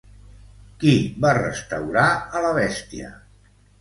[0.83, 0.93] Qui
[1.25, 2.07] va restaurar
[2.39, 3.13] a la bèstia?